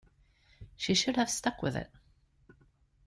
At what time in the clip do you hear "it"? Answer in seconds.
1.75-1.91